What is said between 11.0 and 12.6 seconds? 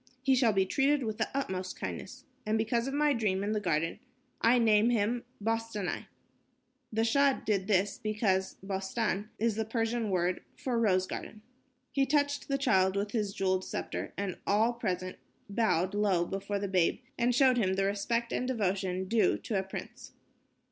garden. He touched the